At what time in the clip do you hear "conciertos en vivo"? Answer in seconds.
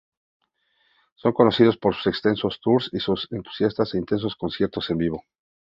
4.35-5.23